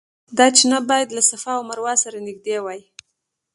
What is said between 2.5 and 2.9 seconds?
وای.